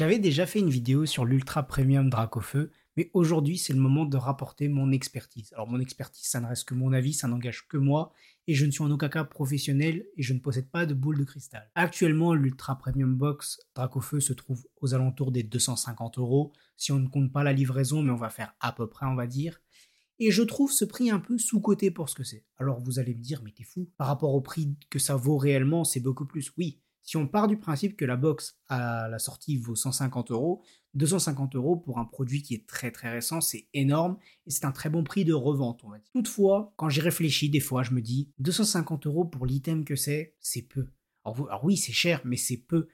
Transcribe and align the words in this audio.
J'avais 0.00 0.18
déjà 0.18 0.46
fait 0.46 0.60
une 0.60 0.70
vidéo 0.70 1.04
sur 1.04 1.26
l'ultra 1.26 1.62
premium 1.62 2.08
Dracofeu, 2.08 2.72
mais 2.96 3.10
aujourd'hui 3.12 3.58
c'est 3.58 3.74
le 3.74 3.80
moment 3.80 4.06
de 4.06 4.16
rapporter 4.16 4.66
mon 4.66 4.92
expertise. 4.92 5.52
Alors 5.52 5.68
mon 5.68 5.78
expertise, 5.78 6.26
ça 6.26 6.40
ne 6.40 6.46
reste 6.46 6.66
que 6.66 6.72
mon 6.72 6.94
avis, 6.94 7.12
ça 7.12 7.28
n'engage 7.28 7.68
que 7.68 7.76
moi, 7.76 8.10
et 8.46 8.54
je 8.54 8.64
ne 8.64 8.70
suis 8.70 8.82
en 8.82 8.90
aucun 8.90 9.10
cas 9.10 9.24
professionnel 9.24 10.06
et 10.16 10.22
je 10.22 10.32
ne 10.32 10.38
possède 10.38 10.70
pas 10.70 10.86
de 10.86 10.94
boule 10.94 11.18
de 11.18 11.24
cristal. 11.24 11.70
Actuellement, 11.74 12.32
l'ultra 12.32 12.78
premium 12.78 13.14
box 13.14 13.60
Dracofeu 13.74 14.20
se 14.20 14.32
trouve 14.32 14.64
aux 14.80 14.94
alentours 14.94 15.32
des 15.32 15.42
250 15.42 16.16
euros, 16.16 16.54
si 16.78 16.92
on 16.92 16.98
ne 16.98 17.08
compte 17.08 17.30
pas 17.30 17.44
la 17.44 17.52
livraison, 17.52 18.00
mais 18.02 18.10
on 18.10 18.16
va 18.16 18.30
faire 18.30 18.54
à 18.60 18.72
peu 18.72 18.88
près, 18.88 19.04
on 19.04 19.16
va 19.16 19.26
dire. 19.26 19.60
Et 20.18 20.30
je 20.30 20.42
trouve 20.42 20.72
ce 20.72 20.86
prix 20.86 21.10
un 21.10 21.20
peu 21.20 21.36
sous-coté 21.36 21.90
pour 21.90 22.08
ce 22.08 22.14
que 22.14 22.24
c'est. 22.24 22.46
Alors 22.56 22.80
vous 22.80 23.00
allez 23.00 23.14
me 23.14 23.22
dire, 23.22 23.42
mais 23.44 23.52
t'es 23.52 23.64
fou, 23.64 23.90
par 23.98 24.06
rapport 24.06 24.32
au 24.32 24.40
prix 24.40 24.78
que 24.88 24.98
ça 24.98 25.16
vaut 25.16 25.36
réellement, 25.36 25.84
c'est 25.84 26.00
beaucoup 26.00 26.24
plus. 26.24 26.50
Oui, 26.56 26.80
si 27.02 27.16
on 27.16 27.26
part 27.26 27.48
du 27.48 27.56
principe 27.56 27.96
que 27.96 28.04
la 28.04 28.16
box 28.16 28.58
à 28.68 29.08
la 29.08 29.18
sortie 29.18 29.56
vaut 29.56 29.74
150 29.74 30.30
euros, 30.30 30.62
250 30.94 31.56
euros 31.56 31.76
pour 31.76 31.98
un 31.98 32.04
produit 32.04 32.42
qui 32.42 32.54
est 32.54 32.66
très 32.66 32.90
très 32.90 33.10
récent, 33.10 33.40
c'est 33.40 33.68
énorme 33.74 34.18
et 34.46 34.50
c'est 34.50 34.64
un 34.64 34.72
très 34.72 34.90
bon 34.90 35.04
prix 35.04 35.24
de 35.24 35.32
revente, 35.32 35.82
on 35.84 35.90
va 35.90 35.98
dire. 35.98 36.10
Toutefois, 36.12 36.72
quand 36.76 36.88
j'y 36.88 37.00
réfléchis, 37.00 37.48
des 37.48 37.60
fois, 37.60 37.82
je 37.82 37.92
me 37.92 38.00
dis 38.00 38.30
250 38.38 39.06
euros 39.06 39.24
pour 39.24 39.46
l'item 39.46 39.84
que 39.84 39.96
c'est, 39.96 40.34
c'est 40.40 40.62
peu. 40.62 40.88
Alors, 41.24 41.64
oui, 41.64 41.76
c'est 41.76 41.92
cher, 41.92 42.20
mais 42.24 42.36
c'est 42.36 42.56
peu. 42.56 42.88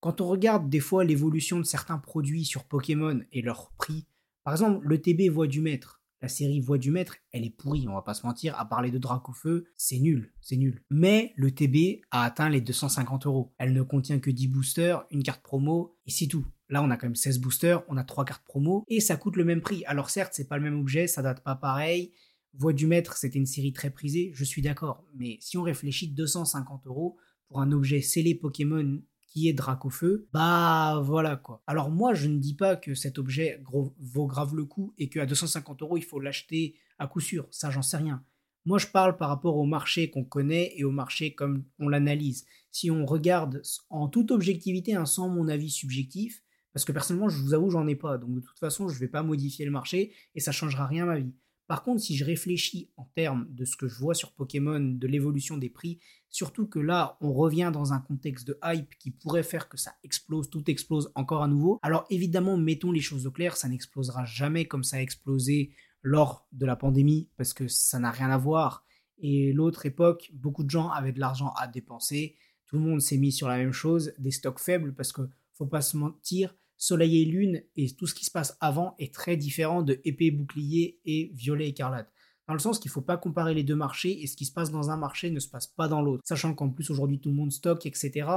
Quand 0.00 0.20
on 0.20 0.28
regarde 0.28 0.68
des 0.68 0.80
fois 0.80 1.04
l'évolution 1.04 1.58
de 1.58 1.64
certains 1.64 1.98
produits 1.98 2.44
sur 2.44 2.64
Pokémon 2.64 3.20
et 3.32 3.42
leur 3.42 3.70
prix, 3.72 4.06
par 4.44 4.54
exemple, 4.54 4.84
le 4.86 5.00
TB 5.00 5.28
Voix 5.30 5.46
du 5.46 5.60
Maître, 5.60 6.01
la 6.22 6.28
série 6.28 6.60
Voix 6.60 6.78
du 6.78 6.92
Maître, 6.92 7.16
elle 7.32 7.44
est 7.44 7.50
pourrie, 7.50 7.86
on 7.88 7.94
va 7.94 8.02
pas 8.02 8.14
se 8.14 8.24
mentir. 8.24 8.58
À 8.58 8.64
parler 8.64 8.92
de 8.92 8.98
Dracofeu, 8.98 9.66
c'est 9.76 9.98
nul, 9.98 10.32
c'est 10.40 10.56
nul. 10.56 10.82
Mais 10.88 11.32
le 11.36 11.50
TB 11.50 12.02
a 12.12 12.22
atteint 12.24 12.48
les 12.48 12.60
250 12.60 13.26
euros. 13.26 13.52
Elle 13.58 13.72
ne 13.72 13.82
contient 13.82 14.20
que 14.20 14.30
10 14.30 14.46
boosters, 14.46 15.04
une 15.10 15.24
carte 15.24 15.42
promo, 15.42 15.96
et 16.06 16.10
c'est 16.12 16.28
tout. 16.28 16.46
Là, 16.68 16.82
on 16.82 16.90
a 16.90 16.96
quand 16.96 17.06
même 17.06 17.16
16 17.16 17.40
boosters, 17.40 17.82
on 17.88 17.96
a 17.96 18.04
3 18.04 18.24
cartes 18.24 18.44
promo, 18.44 18.84
et 18.86 19.00
ça 19.00 19.16
coûte 19.16 19.36
le 19.36 19.44
même 19.44 19.60
prix. 19.60 19.84
Alors 19.86 20.10
certes, 20.10 20.32
c'est 20.34 20.46
pas 20.46 20.56
le 20.56 20.62
même 20.62 20.78
objet, 20.78 21.08
ça 21.08 21.22
date 21.22 21.42
pas 21.42 21.56
pareil. 21.56 22.12
Voix 22.54 22.72
du 22.72 22.86
Maître, 22.86 23.16
c'était 23.16 23.38
une 23.38 23.46
série 23.46 23.72
très 23.72 23.90
prisée, 23.90 24.30
je 24.34 24.44
suis 24.44 24.62
d'accord. 24.62 25.04
Mais 25.16 25.38
si 25.40 25.58
on 25.58 25.62
réfléchit 25.62 26.08
250 26.08 26.86
euros 26.86 27.16
pour 27.48 27.60
un 27.60 27.72
objet 27.72 28.00
scellé 28.00 28.34
Pokémon 28.34 29.02
qui 29.32 29.48
est 29.48 29.54
Dracofeu, 29.54 30.28
bah 30.32 31.00
voilà 31.02 31.36
quoi. 31.36 31.62
Alors 31.66 31.90
moi 31.90 32.12
je 32.12 32.28
ne 32.28 32.38
dis 32.38 32.54
pas 32.54 32.76
que 32.76 32.94
cet 32.94 33.18
objet 33.18 33.62
vaut 33.98 34.26
grave 34.26 34.54
le 34.54 34.66
coup 34.66 34.92
et 34.98 35.08
qu'à 35.08 35.24
250 35.24 35.80
euros 35.80 35.96
il 35.96 36.04
faut 36.04 36.20
l'acheter 36.20 36.74
à 36.98 37.06
coup 37.06 37.20
sûr, 37.20 37.48
ça 37.50 37.70
j'en 37.70 37.80
sais 37.80 37.96
rien. 37.96 38.22
Moi 38.66 38.78
je 38.78 38.88
parle 38.88 39.16
par 39.16 39.30
rapport 39.30 39.56
au 39.56 39.64
marché 39.64 40.10
qu'on 40.10 40.24
connaît 40.24 40.74
et 40.76 40.84
au 40.84 40.90
marché 40.90 41.34
comme 41.34 41.64
on 41.78 41.88
l'analyse. 41.88 42.44
Si 42.70 42.90
on 42.90 43.06
regarde 43.06 43.62
en 43.88 44.06
toute 44.08 44.30
objectivité, 44.30 44.94
hein, 44.94 45.06
sans 45.06 45.30
mon 45.30 45.48
avis 45.48 45.70
subjectif, 45.70 46.42
parce 46.74 46.84
que 46.84 46.92
personnellement 46.92 47.30
je 47.30 47.42
vous 47.42 47.54
avoue 47.54 47.70
j'en 47.70 47.86
ai 47.86 47.96
pas, 47.96 48.18
donc 48.18 48.34
de 48.34 48.40
toute 48.40 48.58
façon 48.58 48.88
je 48.88 48.98
vais 48.98 49.08
pas 49.08 49.22
modifier 49.22 49.64
le 49.64 49.70
marché 49.70 50.12
et 50.34 50.40
ça 50.40 50.52
changera 50.52 50.86
rien 50.86 51.04
à 51.04 51.06
ma 51.06 51.20
vie. 51.20 51.32
Par 51.66 51.82
contre, 51.82 52.02
si 52.02 52.16
je 52.16 52.24
réfléchis 52.24 52.90
en 52.96 53.04
termes 53.14 53.46
de 53.50 53.64
ce 53.64 53.76
que 53.76 53.88
je 53.88 53.98
vois 53.98 54.14
sur 54.14 54.32
Pokémon, 54.32 54.80
de 54.80 55.06
l'évolution 55.06 55.56
des 55.56 55.70
prix, 55.70 56.00
surtout 56.28 56.66
que 56.66 56.78
là, 56.78 57.16
on 57.20 57.32
revient 57.32 57.70
dans 57.72 57.92
un 57.92 58.00
contexte 58.00 58.46
de 58.46 58.58
hype 58.64 58.94
qui 58.98 59.10
pourrait 59.10 59.42
faire 59.42 59.68
que 59.68 59.76
ça 59.76 59.94
explose, 60.02 60.50
tout 60.50 60.70
explose 60.70 61.12
encore 61.14 61.42
à 61.42 61.48
nouveau. 61.48 61.78
Alors 61.82 62.04
évidemment, 62.10 62.56
mettons 62.56 62.92
les 62.92 63.00
choses 63.00 63.26
au 63.26 63.30
clair, 63.30 63.56
ça 63.56 63.68
n'explosera 63.68 64.24
jamais 64.24 64.66
comme 64.66 64.84
ça 64.84 64.96
a 64.96 65.00
explosé 65.00 65.72
lors 66.02 66.46
de 66.52 66.66
la 66.66 66.76
pandémie, 66.76 67.28
parce 67.36 67.54
que 67.54 67.68
ça 67.68 67.98
n'a 67.98 68.10
rien 68.10 68.30
à 68.30 68.38
voir. 68.38 68.84
Et 69.18 69.52
l'autre 69.52 69.86
époque, 69.86 70.30
beaucoup 70.34 70.64
de 70.64 70.70
gens 70.70 70.90
avaient 70.90 71.12
de 71.12 71.20
l'argent 71.20 71.52
à 71.56 71.68
dépenser, 71.68 72.36
tout 72.66 72.76
le 72.76 72.82
monde 72.82 73.00
s'est 73.00 73.18
mis 73.18 73.32
sur 73.32 73.48
la 73.48 73.58
même 73.58 73.72
chose, 73.72 74.12
des 74.18 74.30
stocks 74.30 74.58
faibles, 74.58 74.94
parce 74.94 75.12
que 75.12 75.22
faut 75.52 75.66
pas 75.66 75.82
se 75.82 75.96
mentir, 75.96 76.56
Soleil 76.82 77.22
et 77.22 77.24
Lune 77.24 77.62
et 77.76 77.88
tout 77.94 78.08
ce 78.08 78.14
qui 78.14 78.24
se 78.24 78.30
passe 78.32 78.56
avant 78.58 78.96
est 78.98 79.14
très 79.14 79.36
différent 79.36 79.82
de 79.82 80.00
épée, 80.04 80.32
bouclier 80.32 80.98
et 81.04 81.30
violet 81.32 81.68
écarlate. 81.68 82.10
Dans 82.48 82.54
le 82.54 82.58
sens 82.58 82.80
qu'il 82.80 82.88
ne 82.88 82.94
faut 82.94 83.02
pas 83.02 83.16
comparer 83.16 83.54
les 83.54 83.62
deux 83.62 83.76
marchés 83.76 84.20
et 84.20 84.26
ce 84.26 84.34
qui 84.34 84.46
se 84.46 84.52
passe 84.52 84.72
dans 84.72 84.90
un 84.90 84.96
marché 84.96 85.30
ne 85.30 85.38
se 85.38 85.48
passe 85.48 85.68
pas 85.68 85.86
dans 85.86 86.02
l'autre. 86.02 86.24
Sachant 86.26 86.54
qu'en 86.54 86.70
plus 86.70 86.90
aujourd'hui 86.90 87.20
tout 87.20 87.28
le 87.28 87.36
monde 87.36 87.52
stocke, 87.52 87.86
etc. 87.86 88.28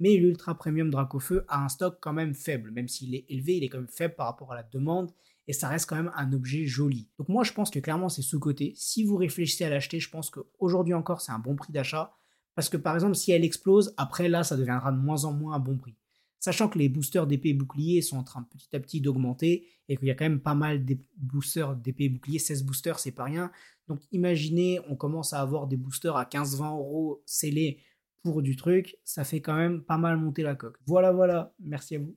Mais 0.00 0.16
l'Ultra 0.16 0.56
Premium 0.56 0.90
Dracofeu 0.90 1.44
a 1.46 1.62
un 1.62 1.68
stock 1.68 1.98
quand 2.00 2.12
même 2.12 2.34
faible. 2.34 2.72
Même 2.72 2.88
s'il 2.88 3.14
est 3.14 3.24
élevé, 3.28 3.58
il 3.58 3.62
est 3.62 3.68
quand 3.68 3.78
même 3.78 3.86
faible 3.86 4.16
par 4.16 4.26
rapport 4.26 4.50
à 4.50 4.56
la 4.56 4.64
demande 4.64 5.12
et 5.46 5.52
ça 5.52 5.68
reste 5.68 5.88
quand 5.88 5.94
même 5.94 6.10
un 6.16 6.32
objet 6.32 6.66
joli. 6.66 7.08
Donc 7.20 7.28
moi 7.28 7.44
je 7.44 7.52
pense 7.52 7.70
que 7.70 7.78
clairement 7.78 8.08
c'est 8.08 8.22
sous-côté. 8.22 8.72
Si 8.74 9.04
vous 9.04 9.14
réfléchissez 9.14 9.64
à 9.64 9.70
l'acheter, 9.70 10.00
je 10.00 10.10
pense 10.10 10.28
qu'aujourd'hui 10.28 10.94
encore 10.94 11.20
c'est 11.20 11.30
un 11.30 11.38
bon 11.38 11.54
prix 11.54 11.72
d'achat. 11.72 12.12
Parce 12.56 12.68
que 12.68 12.76
par 12.76 12.94
exemple 12.96 13.14
si 13.14 13.30
elle 13.30 13.44
explose, 13.44 13.94
après 13.96 14.28
là 14.28 14.42
ça 14.42 14.56
deviendra 14.56 14.90
de 14.90 14.98
moins 14.98 15.24
en 15.24 15.32
moins 15.32 15.54
un 15.54 15.60
bon 15.60 15.76
prix 15.76 15.94
sachant 16.42 16.68
que 16.68 16.76
les 16.76 16.88
boosters 16.88 17.28
d'épée 17.28 17.54
bouclier 17.54 18.02
sont 18.02 18.16
en 18.16 18.24
train 18.24 18.42
petit 18.42 18.74
à 18.74 18.80
petit 18.80 19.00
d'augmenter 19.00 19.68
et 19.88 19.96
qu'il 19.96 20.08
y 20.08 20.10
a 20.10 20.14
quand 20.16 20.24
même 20.24 20.40
pas 20.40 20.56
mal 20.56 20.84
de 20.84 20.98
boosters 21.16 21.76
d'épée 21.76 22.08
bouclier, 22.08 22.40
16 22.40 22.64
boosters 22.64 22.98
c'est 22.98 23.12
pas 23.12 23.24
rien. 23.24 23.52
Donc 23.86 24.00
imaginez, 24.10 24.80
on 24.88 24.96
commence 24.96 25.32
à 25.32 25.40
avoir 25.40 25.68
des 25.68 25.76
boosters 25.76 26.16
à 26.16 26.24
15-20 26.24 26.76
euros 26.76 27.22
scellés 27.26 27.78
pour 28.22 28.42
du 28.42 28.56
truc, 28.56 28.98
ça 29.04 29.22
fait 29.22 29.40
quand 29.40 29.54
même 29.54 29.82
pas 29.82 29.98
mal 29.98 30.16
monter 30.16 30.42
la 30.42 30.56
coque. 30.56 30.78
Voilà, 30.84 31.12
voilà, 31.12 31.54
merci 31.60 31.94
à 31.94 32.00
vous. 32.00 32.16